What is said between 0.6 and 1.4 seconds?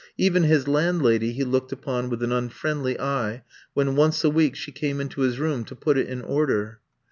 landlady